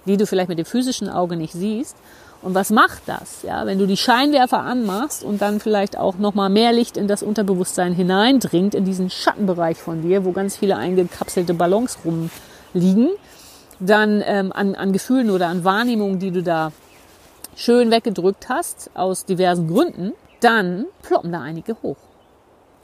die 0.05 0.17
du 0.17 0.25
vielleicht 0.25 0.49
mit 0.49 0.59
dem 0.59 0.65
physischen 0.65 1.09
Auge 1.09 1.35
nicht 1.35 1.53
siehst. 1.53 1.95
Und 2.45 2.53
was 2.53 2.69
macht 2.69 3.01
das? 3.07 3.41
Ja, 3.41 3.65
wenn 3.65 3.79
du 3.79 3.87
die 3.87 3.97
Scheinwerfer 3.97 4.59
anmachst 4.59 5.23
und 5.23 5.41
dann 5.41 5.59
vielleicht 5.59 5.97
auch 5.97 6.19
noch 6.19 6.35
mal 6.35 6.47
mehr 6.47 6.73
Licht 6.73 6.95
in 6.95 7.07
das 7.07 7.23
Unterbewusstsein 7.23 7.93
hineindringt, 7.93 8.75
in 8.75 8.85
diesen 8.85 9.09
Schattenbereich 9.09 9.77
von 9.77 10.03
dir, 10.03 10.25
wo 10.25 10.31
ganz 10.31 10.55
viele 10.55 10.77
eingekapselte 10.77 11.55
Ballons 11.55 11.97
rumliegen, 12.05 13.09
dann 13.79 14.21
ähm, 14.23 14.53
an, 14.53 14.75
an 14.75 14.93
Gefühlen 14.93 15.31
oder 15.31 15.47
an 15.47 15.63
Wahrnehmungen, 15.63 16.19
die 16.19 16.29
du 16.29 16.43
da 16.43 16.71
schön 17.55 17.89
weggedrückt 17.89 18.47
hast, 18.47 18.91
aus 18.93 19.25
diversen 19.25 19.67
Gründen, 19.67 20.13
dann 20.39 20.85
ploppen 21.01 21.31
da 21.31 21.41
einige 21.41 21.75
hoch. 21.81 21.97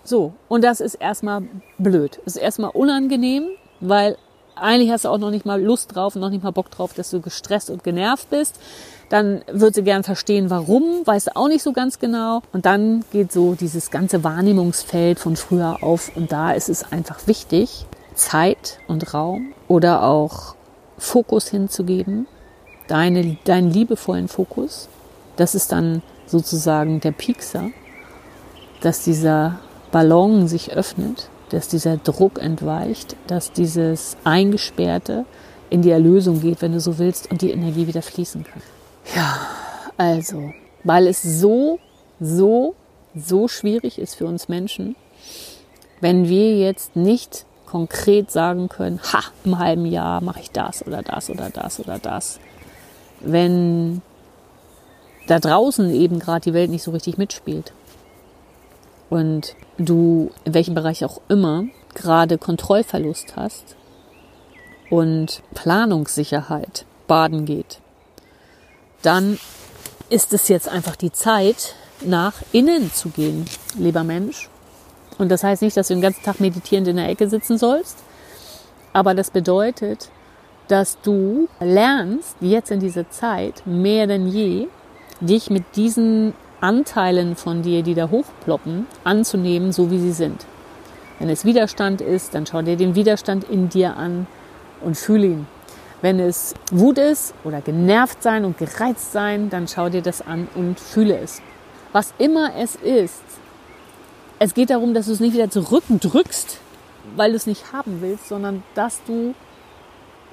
So, 0.03 0.33
und 0.47 0.63
das 0.63 0.81
ist 0.81 0.95
erstmal 0.95 1.43
blöd. 1.77 2.19
Das 2.25 2.35
ist 2.35 2.41
erstmal 2.41 2.71
unangenehm, 2.71 3.49
weil 3.79 4.17
eigentlich 4.55 4.91
hast 4.91 5.05
du 5.05 5.09
auch 5.09 5.17
noch 5.17 5.31
nicht 5.31 5.45
mal 5.45 5.61
Lust 5.61 5.95
drauf 5.95 6.15
und 6.15 6.21
noch 6.21 6.29
nicht 6.29 6.43
mal 6.43 6.51
Bock 6.51 6.69
drauf, 6.71 6.93
dass 6.93 7.09
du 7.09 7.21
gestresst 7.21 7.69
und 7.69 7.83
genervt 7.83 8.29
bist. 8.29 8.55
Dann 9.09 9.41
wird 9.51 9.75
sie 9.75 9.83
gern 9.83 10.03
verstehen, 10.03 10.49
warum, 10.49 11.05
weißt 11.05 11.27
du 11.27 11.35
auch 11.35 11.47
nicht 11.47 11.63
so 11.63 11.73
ganz 11.73 11.99
genau. 11.99 12.41
Und 12.53 12.65
dann 12.65 13.03
geht 13.11 13.31
so 13.31 13.55
dieses 13.55 13.91
ganze 13.91 14.23
Wahrnehmungsfeld 14.23 15.19
von 15.19 15.35
früher 15.35 15.79
auf. 15.81 16.15
Und 16.15 16.31
da 16.31 16.51
ist 16.51 16.69
es 16.69 16.91
einfach 16.91 17.27
wichtig, 17.27 17.85
Zeit 18.13 18.79
und 18.87 19.13
Raum 19.13 19.53
oder 19.67 20.03
auch 20.03 20.55
Fokus 20.97 21.47
hinzugeben, 21.47 22.27
deine, 22.87 23.37
deinen 23.43 23.71
liebevollen 23.71 24.27
Fokus. 24.27 24.87
Das 25.35 25.55
ist 25.55 25.71
dann 25.71 26.03
sozusagen 26.27 26.99
der 26.99 27.11
Piekser, 27.11 27.71
dass 28.81 29.03
dieser 29.03 29.59
Ballon 29.91 30.47
sich 30.47 30.73
öffnet 30.73 31.30
dass 31.51 31.67
dieser 31.67 31.97
Druck 31.97 32.41
entweicht, 32.41 33.15
dass 33.27 33.51
dieses 33.51 34.17
Eingesperrte 34.23 35.25
in 35.69 35.81
die 35.81 35.91
Erlösung 35.91 36.41
geht, 36.41 36.61
wenn 36.61 36.71
du 36.71 36.79
so 36.79 36.97
willst, 36.97 37.29
und 37.31 37.41
die 37.41 37.51
Energie 37.51 37.87
wieder 37.87 38.01
fließen 38.01 38.43
kann. 38.43 38.61
Ja, 39.15 39.39
also, 39.97 40.53
weil 40.83 41.07
es 41.07 41.21
so, 41.21 41.79
so, 42.19 42.75
so 43.15 43.47
schwierig 43.47 43.99
ist 43.99 44.15
für 44.15 44.25
uns 44.25 44.49
Menschen, 44.49 44.95
wenn 45.99 46.27
wir 46.27 46.57
jetzt 46.57 46.95
nicht 46.95 47.45
konkret 47.65 48.31
sagen 48.31 48.67
können, 48.67 48.99
ha, 49.13 49.23
im 49.45 49.59
halben 49.59 49.85
Jahr 49.85 50.21
mache 50.21 50.41
ich 50.41 50.51
das 50.51 50.85
oder 50.85 51.01
das 51.01 51.29
oder 51.29 51.49
das 51.49 51.79
oder 51.79 51.99
das. 51.99 52.39
Wenn 53.21 54.01
da 55.27 55.39
draußen 55.39 55.93
eben 55.93 56.19
gerade 56.19 56.41
die 56.41 56.53
Welt 56.53 56.69
nicht 56.69 56.83
so 56.83 56.91
richtig 56.91 57.17
mitspielt 57.17 57.71
und 59.09 59.55
du 59.83 60.31
in 60.43 60.53
welchem 60.53 60.73
Bereich 60.73 61.05
auch 61.05 61.21
immer 61.29 61.65
gerade 61.93 62.37
Kontrollverlust 62.37 63.35
hast 63.35 63.75
und 64.89 65.41
Planungssicherheit 65.53 66.85
baden 67.07 67.45
geht, 67.45 67.79
dann 69.01 69.39
ist 70.09 70.33
es 70.33 70.47
jetzt 70.47 70.67
einfach 70.67 70.95
die 70.95 71.11
Zeit, 71.11 71.75
nach 72.03 72.33
innen 72.51 72.91
zu 72.91 73.09
gehen, 73.09 73.45
lieber 73.77 74.03
Mensch. 74.03 74.49
Und 75.17 75.29
das 75.29 75.43
heißt 75.43 75.61
nicht, 75.61 75.77
dass 75.77 75.87
du 75.87 75.93
den 75.93 76.01
ganzen 76.01 76.23
Tag 76.23 76.39
meditierend 76.39 76.87
in 76.87 76.95
der 76.95 77.09
Ecke 77.09 77.29
sitzen 77.29 77.57
sollst, 77.57 77.97
aber 78.93 79.13
das 79.13 79.29
bedeutet, 79.29 80.09
dass 80.67 80.99
du 81.01 81.47
lernst, 81.59 82.35
jetzt 82.39 82.71
in 82.71 82.79
dieser 82.79 83.09
Zeit 83.09 83.63
mehr 83.65 84.07
denn 84.07 84.27
je, 84.27 84.67
dich 85.19 85.49
mit 85.49 85.75
diesen 85.75 86.33
Anteilen 86.61 87.35
von 87.35 87.63
dir, 87.63 87.83
die 87.83 87.95
da 87.95 88.09
hochploppen, 88.09 88.87
anzunehmen, 89.03 89.71
so 89.71 89.91
wie 89.91 89.99
sie 89.99 90.13
sind. 90.13 90.45
Wenn 91.19 91.29
es 91.29 91.45
Widerstand 91.45 92.01
ist, 92.01 92.33
dann 92.33 92.45
schau 92.45 92.61
dir 92.61 92.77
den 92.77 92.95
Widerstand 92.95 93.43
in 93.43 93.69
dir 93.69 93.97
an 93.97 94.27
und 94.81 94.97
fühle 94.97 95.27
ihn. 95.27 95.47
Wenn 96.01 96.19
es 96.19 96.55
Wut 96.71 96.97
ist 96.97 97.33
oder 97.43 97.61
genervt 97.61 98.23
sein 98.23 98.45
und 98.45 98.57
gereizt 98.57 99.11
sein, 99.11 99.49
dann 99.49 99.67
schau 99.67 99.89
dir 99.89 100.01
das 100.01 100.25
an 100.25 100.47
und 100.55 100.79
fühle 100.79 101.17
es. 101.17 101.41
Was 101.91 102.13
immer 102.17 102.55
es 102.55 102.75
ist, 102.75 103.21
es 104.39 104.55
geht 104.55 104.71
darum, 104.71 104.95
dass 104.95 105.05
du 105.05 105.11
es 105.11 105.19
nicht 105.19 105.33
wieder 105.33 105.51
zurückdrückst, 105.51 106.57
weil 107.15 107.31
du 107.31 107.37
es 107.37 107.45
nicht 107.45 107.71
haben 107.73 108.01
willst, 108.01 108.27
sondern 108.27 108.63
dass 108.73 109.03
du 109.03 109.35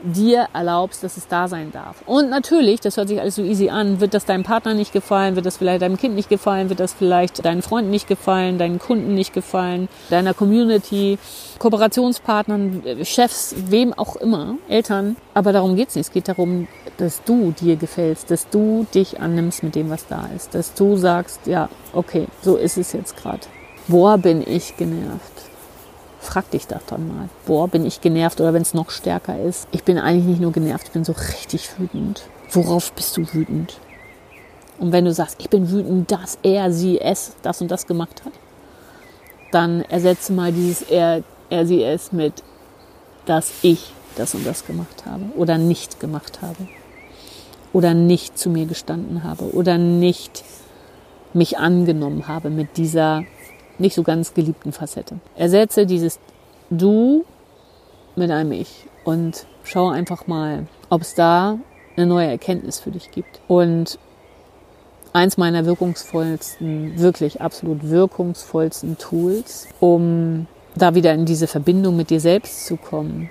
dir 0.03 0.49
erlaubst, 0.53 1.03
dass 1.03 1.17
es 1.17 1.29
da 1.29 1.49
sein 1.49 1.73
darf. 1.73 2.03
Und 2.07 2.31
natürlich, 2.31 2.81
das 2.81 2.97
hört 2.97 3.09
sich 3.09 3.21
alles 3.21 3.37
so 3.37 3.43
easy 3.43 3.69
an, 3.69 4.01
wird 4.01 4.15
das 4.15 4.25
deinem 4.25 4.45
Partner 4.45 4.75
nicht 4.75 4.93
gefallen, 4.93 5.37
wird 5.37 5.47
das 5.47 5.57
vielleicht 5.57 5.83
deinem 5.83 5.97
Kind 5.97 6.15
nicht 6.15 6.29
gefallen, 6.29 6.69
wird 6.69 6.81
das 6.81 6.93
vielleicht 6.93 7.45
deinen 7.45 7.63
Freunden 7.63 7.91
nicht 7.91 8.07
gefallen, 8.09 8.59
deinen 8.59 8.79
Kunden 8.79 9.15
nicht 9.15 9.33
gefallen, 9.33 9.89
deiner 10.11 10.35
Community, 10.35 11.19
Kooperationspartnern, 11.59 13.05
Chefs, 13.05 13.55
wem 13.67 13.93
auch 13.93 14.17
immer, 14.17 14.57
Eltern. 14.69 15.17
Aber 15.35 15.53
darum 15.53 15.77
geht's 15.77 15.95
nicht. 15.95 16.07
Es 16.09 16.13
geht 16.13 16.29
darum, 16.29 16.69
dass 16.97 17.23
du 17.25 17.53
dir 17.53 17.77
gefällst, 17.77 18.31
dass 18.31 18.49
du 18.49 18.87
dich 18.95 19.21
annimmst 19.21 19.63
mit 19.63 19.75
dem, 19.75 19.91
was 19.91 20.07
da 20.07 20.29
ist, 20.35 20.55
dass 20.55 20.75
du 20.75 20.97
sagst, 20.97 21.47
ja, 21.47 21.69
okay, 21.93 22.27
so 22.43 22.57
ist 22.57 22.79
es 22.79 22.93
jetzt 22.93 23.17
gerade. 23.17 23.41
Boah, 23.89 24.19
bin 24.19 24.43
ich 24.47 24.77
genervt 24.77 25.49
frag 26.29 26.51
dich 26.51 26.67
das 26.67 26.85
dann 26.87 27.09
mal. 27.09 27.29
Boah, 27.47 27.69
bin 27.69 27.87
ich 27.87 28.03
genervt 28.03 28.41
oder 28.41 28.53
wenn 28.53 28.63
es 28.63 28.75
noch 28.75 28.91
stärker 28.91 29.41
ist. 29.41 29.67
Ich 29.73 29.83
bin 29.83 29.99
eigentlich 29.99 30.27
nicht 30.27 30.41
nur 30.41 30.53
genervt, 30.53 30.89
ich 30.89 30.93
bin 30.93 31.05
so 31.05 31.13
richtig 31.13 31.71
wütend. 31.79 32.23
Worauf 32.51 32.93
bist 32.93 33.17
du 33.17 33.23
wütend? 33.33 33.79
Und 34.79 34.93
wenn 34.93 35.07
du 35.07 35.13
sagst, 35.13 35.37
ich 35.41 35.49
bin 35.49 35.71
wütend, 35.71 36.13
dass 36.13 36.39
er, 36.43 36.71
sie, 36.71 37.01
es 37.01 37.33
das 37.43 37.63
und 37.63 37.71
das 37.71 37.87
gemacht 37.87 38.23
hat, 38.25 38.33
dann 39.53 39.81
ersetze 39.83 40.33
mal 40.35 40.53
dieses 40.53 40.83
er, 40.83 41.23
er, 41.49 41.67
sie, 41.67 41.83
es 41.83 42.13
mit, 42.13 42.43
dass 43.25 43.51
ich 43.63 43.93
das 44.17 44.35
und 44.35 44.47
das 44.47 44.67
gemacht 44.67 45.05
habe 45.07 45.25
oder 45.35 45.57
nicht 45.57 45.99
gemacht 45.99 46.43
habe 46.43 46.69
oder 47.73 47.95
nicht 47.95 48.39
zu 48.39 48.51
mir 48.51 48.67
gestanden 48.67 49.25
habe 49.25 49.51
oder 49.55 49.79
nicht 49.79 50.45
mich 51.33 51.59
angenommen 51.59 52.29
habe 52.29 52.51
mit 52.51 52.77
dieser 52.77 53.25
nicht 53.79 53.95
so 53.95 54.03
ganz 54.03 54.35
geliebten 54.35 54.73
Facette. 54.73 55.17
Ersetze 55.37 55.87
dieses 55.87 56.19
Du 56.71 57.25
mit 58.17 58.31
einem 58.31 58.53
Ich 58.53 58.87
und 59.05 59.47
schau 59.65 59.89
einfach 59.89 60.27
mal, 60.27 60.67
ob 60.91 61.03
es 61.03 61.15
da 61.15 61.59
eine 61.97 62.07
neue 62.07 62.29
Erkenntnis 62.29 62.79
für 62.81 62.91
dich 62.91 63.11
gibt. 63.11 63.41
Und 63.49 63.99
eins 65.13 65.37
meiner 65.37 65.65
wirkungsvollsten, 65.65 66.99
wirklich 66.99 67.41
absolut 67.41 67.89
wirkungsvollsten 67.89 68.99
Tools, 68.99 69.67
um 69.81 70.47
da 70.75 70.95
wieder 70.95 71.15
in 71.15 71.25
diese 71.25 71.47
Verbindung 71.47 71.97
mit 71.97 72.11
dir 72.11 72.21
selbst 72.21 72.67
zu 72.67 72.77
kommen, 72.77 73.31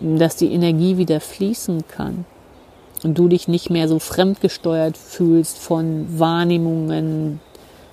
dass 0.00 0.36
die 0.36 0.52
Energie 0.52 0.98
wieder 0.98 1.20
fließen 1.20 1.84
kann 1.88 2.24
und 3.02 3.18
du 3.18 3.28
dich 3.28 3.48
nicht 3.48 3.70
mehr 3.70 3.88
so 3.88 3.98
fremdgesteuert 3.98 4.96
fühlst 4.96 5.58
von 5.58 6.18
Wahrnehmungen, 6.18 7.40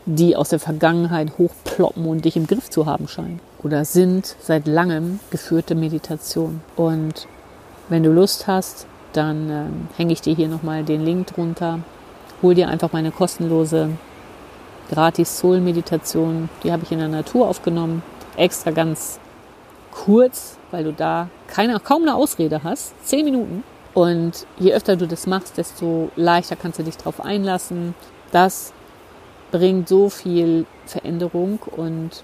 die 0.05 0.35
aus 0.35 0.49
der 0.49 0.59
Vergangenheit 0.59 1.37
hochploppen 1.37 2.05
und 2.05 2.25
dich 2.25 2.35
im 2.35 2.47
Griff 2.47 2.69
zu 2.69 2.85
haben 2.85 3.07
scheinen. 3.07 3.39
Oder 3.63 3.85
sind 3.85 4.35
seit 4.41 4.67
langem 4.67 5.19
geführte 5.31 5.75
Meditation. 5.75 6.61
Und 6.75 7.27
wenn 7.89 8.03
du 8.03 8.11
Lust 8.11 8.47
hast, 8.47 8.85
dann 9.13 9.49
äh, 9.49 9.97
hänge 9.97 10.13
ich 10.13 10.21
dir 10.21 10.35
hier 10.35 10.47
nochmal 10.47 10.83
den 10.83 11.05
Link 11.05 11.27
drunter. 11.27 11.79
Hol 12.41 12.55
dir 12.55 12.67
einfach 12.67 12.91
meine 12.91 13.11
kostenlose 13.11 13.89
gratis 14.89 15.37
Soul-Meditation. 15.37 16.49
Die 16.63 16.71
habe 16.71 16.83
ich 16.83 16.91
in 16.91 16.99
der 16.99 17.07
Natur 17.07 17.47
aufgenommen. 17.47 18.03
Extra 18.35 18.71
ganz 18.71 19.19
kurz, 19.91 20.57
weil 20.71 20.83
du 20.83 20.91
da 20.91 21.29
keine, 21.47 21.79
kaum 21.79 22.01
eine 22.01 22.15
Ausrede 22.15 22.63
hast. 22.63 22.93
Zehn 23.05 23.23
Minuten. 23.25 23.63
Und 23.93 24.47
je 24.57 24.73
öfter 24.73 24.95
du 24.95 25.07
das 25.07 25.27
machst, 25.27 25.57
desto 25.57 26.09
leichter 26.15 26.55
kannst 26.55 26.79
du 26.79 26.83
dich 26.83 26.97
darauf 26.97 27.23
einlassen. 27.23 27.93
Das 28.31 28.73
bringt 29.53 29.87
so 29.87 30.09
viel 30.09 30.65
Veränderung 30.87 31.59
und 31.77 32.23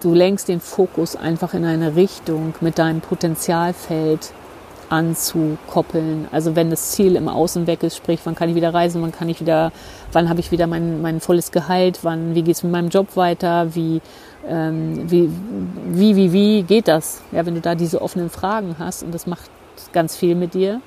du 0.00 0.12
lenkst 0.14 0.46
den 0.48 0.60
Fokus 0.60 1.16
einfach 1.16 1.54
in 1.54 1.64
eine 1.64 1.96
Richtung 1.96 2.54
mit 2.60 2.78
deinem 2.78 3.00
Potenzialfeld 3.00 4.30
anzukoppeln. 4.90 6.28
Also 6.30 6.54
wenn 6.54 6.68
das 6.70 6.92
Ziel 6.92 7.16
im 7.16 7.28
Außen 7.28 7.66
weg 7.66 7.82
ist, 7.82 7.96
sprich, 7.96 8.20
wann 8.24 8.34
kann 8.34 8.50
ich 8.50 8.54
wieder 8.54 8.74
reisen, 8.74 9.00
wann 9.02 9.10
kann 9.10 9.28
ich 9.30 9.40
wieder, 9.40 9.72
wann 10.12 10.28
habe 10.28 10.38
ich 10.38 10.52
wieder 10.52 10.66
mein, 10.66 11.00
mein 11.00 11.20
volles 11.20 11.50
Gehalt, 11.50 12.00
wann, 12.02 12.34
wie 12.34 12.42
geht 12.42 12.56
es 12.56 12.62
mit 12.62 12.70
meinem 12.70 12.90
Job 12.90 13.16
weiter, 13.16 13.74
wie, 13.74 14.02
ähm, 14.46 15.10
wie, 15.10 15.30
wie, 15.88 16.14
wie, 16.14 16.32
wie 16.32 16.62
geht 16.62 16.88
das? 16.88 17.22
Ja, 17.32 17.46
wenn 17.46 17.54
du 17.54 17.62
da 17.62 17.74
diese 17.74 18.02
offenen 18.02 18.28
Fragen 18.28 18.76
hast 18.78 19.02
und 19.02 19.14
das 19.14 19.26
macht 19.26 19.50
ganz 19.92 20.14
viel 20.14 20.34
mit 20.34 20.52
dir, 20.52 20.82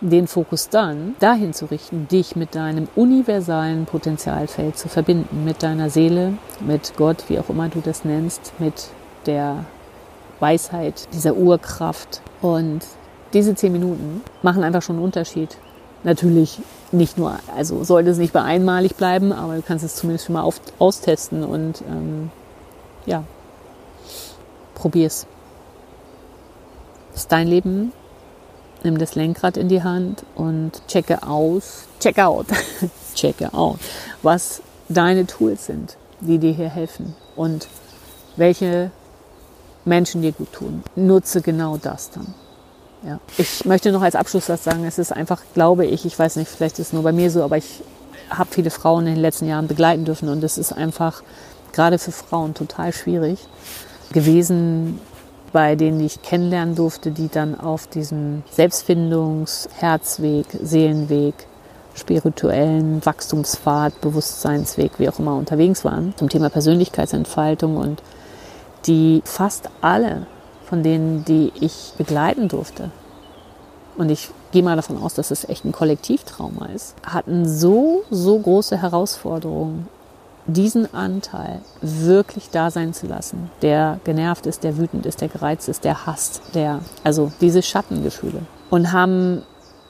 den 0.00 0.28
Fokus 0.28 0.68
dann 0.68 1.16
dahin 1.18 1.52
zu 1.52 1.66
richten, 1.66 2.06
dich 2.08 2.36
mit 2.36 2.54
deinem 2.54 2.88
universalen 2.94 3.84
Potenzialfeld 3.84 4.78
zu 4.78 4.88
verbinden, 4.88 5.44
mit 5.44 5.62
deiner 5.62 5.90
Seele, 5.90 6.34
mit 6.60 6.94
Gott, 6.96 7.24
wie 7.28 7.38
auch 7.38 7.48
immer 7.48 7.68
du 7.68 7.80
das 7.80 8.04
nennst, 8.04 8.52
mit 8.58 8.90
der 9.26 9.64
Weisheit, 10.40 11.08
dieser 11.12 11.34
Urkraft. 11.34 12.20
Und 12.40 12.80
diese 13.32 13.54
zehn 13.54 13.72
Minuten 13.72 14.22
machen 14.42 14.62
einfach 14.62 14.82
schon 14.82 14.96
einen 14.96 15.04
Unterschied. 15.04 15.56
Natürlich 16.04 16.60
nicht 16.92 17.18
nur, 17.18 17.34
also 17.56 17.82
sollte 17.82 18.10
es 18.10 18.18
nicht 18.18 18.32
bei 18.32 18.42
einmalig 18.42 18.94
bleiben, 18.94 19.32
aber 19.32 19.56
du 19.56 19.62
kannst 19.62 19.84
es 19.84 19.96
zumindest 19.96 20.26
schon 20.26 20.34
mal 20.34 20.42
auf, 20.42 20.60
austesten 20.78 21.42
und 21.42 21.82
ähm, 21.88 22.30
ja, 23.04 23.24
probier's. 24.76 25.26
ist 27.14 27.32
dein 27.32 27.48
Leben 27.48 27.92
nimm 28.84 28.98
das 28.98 29.14
Lenkrad 29.14 29.56
in 29.56 29.68
die 29.68 29.82
Hand 29.82 30.24
und 30.34 30.82
checke 30.88 31.22
aus, 31.22 31.84
check 32.00 32.18
out, 32.18 32.46
checke 33.14 33.52
out, 33.52 33.78
was 34.22 34.62
deine 34.88 35.26
Tools 35.26 35.66
sind, 35.66 35.96
die 36.20 36.38
dir 36.38 36.52
hier 36.52 36.68
helfen 36.68 37.14
und 37.36 37.68
welche 38.36 38.90
Menschen 39.84 40.22
dir 40.22 40.32
gut 40.32 40.52
tun. 40.52 40.82
Nutze 40.96 41.40
genau 41.40 41.76
das 41.76 42.10
dann. 42.10 42.34
Ja. 43.04 43.20
Ich 43.36 43.64
möchte 43.64 43.92
noch 43.92 44.02
als 44.02 44.16
Abschlusssatz 44.16 44.64
sagen, 44.64 44.84
es 44.84 44.98
ist 44.98 45.12
einfach, 45.12 45.42
glaube 45.54 45.86
ich, 45.86 46.04
ich 46.04 46.18
weiß 46.18 46.36
nicht, 46.36 46.50
vielleicht 46.50 46.78
ist 46.78 46.88
es 46.88 46.92
nur 46.92 47.02
bei 47.02 47.12
mir 47.12 47.30
so, 47.30 47.42
aber 47.42 47.56
ich 47.56 47.82
habe 48.30 48.50
viele 48.50 48.70
Frauen 48.70 49.06
in 49.06 49.14
den 49.14 49.22
letzten 49.22 49.46
Jahren 49.46 49.68
begleiten 49.68 50.04
dürfen 50.04 50.28
und 50.28 50.42
es 50.42 50.58
ist 50.58 50.72
einfach 50.72 51.22
gerade 51.72 51.98
für 51.98 52.12
Frauen 52.12 52.54
total 52.54 52.92
schwierig 52.92 53.38
gewesen, 54.12 55.00
bei 55.52 55.76
denen 55.76 56.00
ich 56.00 56.22
kennenlernen 56.22 56.74
durfte, 56.74 57.10
die 57.10 57.28
dann 57.28 57.58
auf 57.58 57.86
diesem 57.86 58.42
Selbstfindungs-, 58.52 59.68
Herzweg, 59.74 60.46
Seelenweg, 60.62 61.34
spirituellen 61.94 63.04
Wachstumspfad, 63.04 64.00
Bewusstseinsweg, 64.00 64.92
wie 64.98 65.08
auch 65.08 65.18
immer 65.18 65.34
unterwegs 65.34 65.84
waren, 65.84 66.14
zum 66.16 66.28
Thema 66.28 66.50
Persönlichkeitsentfaltung 66.50 67.76
und 67.76 68.02
die 68.86 69.22
fast 69.24 69.68
alle 69.80 70.26
von 70.64 70.82
denen, 70.82 71.24
die 71.24 71.52
ich 71.60 71.92
begleiten 71.96 72.48
durfte, 72.48 72.90
und 73.98 74.10
ich 74.10 74.30
gehe 74.52 74.62
mal 74.62 74.76
davon 74.76 74.96
aus, 75.02 75.14
dass 75.14 75.32
es 75.32 75.48
echt 75.48 75.64
ein 75.64 75.72
Kollektivtrauma 75.72 76.66
ist, 76.66 76.94
hatten 77.04 77.46
so, 77.46 78.04
so 78.10 78.38
große 78.38 78.80
Herausforderungen 78.80 79.88
diesen 80.48 80.92
Anteil 80.94 81.60
wirklich 81.82 82.50
da 82.50 82.70
sein 82.70 82.94
zu 82.94 83.06
lassen, 83.06 83.50
der 83.62 84.00
genervt 84.04 84.46
ist, 84.46 84.64
der 84.64 84.78
wütend 84.78 85.06
ist, 85.06 85.20
der 85.20 85.28
gereizt 85.28 85.68
ist, 85.68 85.84
der 85.84 86.06
hasst, 86.06 86.42
der, 86.54 86.80
also 87.04 87.30
diese 87.40 87.62
Schattengefühle 87.62 88.40
und 88.70 88.92
haben 88.92 89.42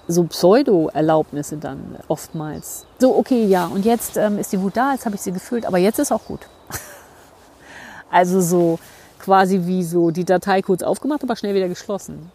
so 0.08 0.24
Pseudo-Erlaubnisse 0.24 1.58
dann 1.58 1.96
oftmals. 2.08 2.86
So, 2.98 3.16
okay, 3.16 3.44
ja, 3.44 3.66
und 3.66 3.84
jetzt 3.84 4.16
ähm, 4.16 4.38
ist 4.38 4.52
die 4.52 4.60
Wut 4.60 4.76
da, 4.76 4.92
jetzt 4.92 5.04
habe 5.04 5.14
ich 5.14 5.20
sie 5.20 5.32
gefühlt, 5.32 5.64
aber 5.64 5.78
jetzt 5.78 5.98
ist 5.98 6.10
auch 6.10 6.24
gut. 6.24 6.40
also 8.10 8.40
so 8.40 8.78
quasi 9.18 9.60
wie 9.64 9.84
so 9.84 10.10
die 10.10 10.24
Datei 10.24 10.62
kurz 10.62 10.82
aufgemacht, 10.82 11.22
aber 11.22 11.36
schnell 11.36 11.54
wieder 11.54 11.68
geschlossen. 11.68 12.32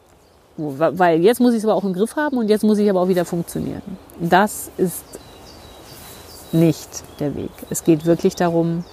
Weil 0.55 1.21
jetzt 1.21 1.41
muss 1.41 1.53
ich 1.53 1.59
es 1.59 1.65
aber 1.65 1.73
auch 1.73 1.83
im 1.83 1.93
Griff 1.93 2.15
haben 2.15 2.37
und 2.37 2.47
jetzt 2.47 2.63
muss 2.63 2.77
ich 2.77 2.87
aber 2.87 3.01
auch 3.01 3.07
wieder 3.07 3.25
funktionieren. 3.25 3.81
Das 4.19 4.69
ist 4.77 5.03
nicht 6.53 7.03
der 7.19 7.35
Weg. 7.35 7.51
Es 7.69 7.83
geht 7.83 8.05
wirklich 8.05 8.35
darum, 8.35 8.83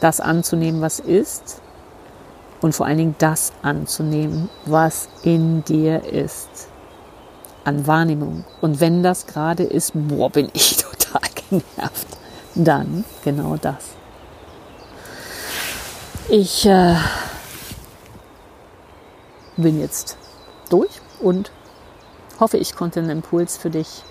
das 0.00 0.20
anzunehmen, 0.20 0.80
was 0.80 1.00
ist 1.00 1.60
und 2.60 2.74
vor 2.74 2.86
allen 2.86 2.98
Dingen 2.98 3.14
das 3.18 3.52
anzunehmen, 3.62 4.48
was 4.64 5.08
in 5.22 5.64
dir 5.64 6.04
ist 6.04 6.68
an 7.64 7.86
Wahrnehmung. 7.86 8.44
Und 8.60 8.80
wenn 8.80 9.02
das 9.02 9.26
gerade 9.26 9.64
ist, 9.64 9.92
boah, 9.94 10.30
bin 10.30 10.50
ich 10.52 10.76
total 11.00 11.28
genervt, 11.48 12.06
dann 12.54 13.04
genau 13.24 13.56
das. 13.56 13.84
Ich 16.28 16.66
äh, 16.66 16.96
bin 19.56 19.80
jetzt 19.80 20.16
durch 20.70 21.00
und 21.20 21.50
hoffe, 22.40 22.56
ich 22.56 22.74
konnte 22.74 23.00
einen 23.00 23.10
Impuls 23.10 23.56
für 23.56 23.70
dich 23.70 24.02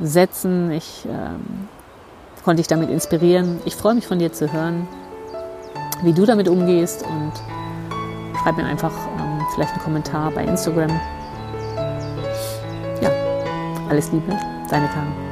setzen. 0.00 0.70
Ich 0.70 1.06
ähm, 1.08 1.68
konnte 2.44 2.60
dich 2.60 2.68
damit 2.68 2.90
inspirieren. 2.90 3.60
Ich 3.64 3.74
freue 3.74 3.94
mich 3.94 4.06
von 4.06 4.18
dir 4.18 4.32
zu 4.32 4.52
hören, 4.52 4.86
wie 6.02 6.12
du 6.12 6.26
damit 6.26 6.48
umgehst 6.48 7.04
und 7.04 7.32
schreib 8.42 8.56
mir 8.56 8.64
einfach 8.64 8.92
ähm, 9.18 9.40
vielleicht 9.54 9.72
einen 9.72 9.82
Kommentar 9.82 10.30
bei 10.30 10.44
Instagram. 10.44 10.90
Ja, 13.00 13.10
alles 13.88 14.12
Liebe, 14.12 14.30
deine 14.68 14.88
Karin. 14.88 15.23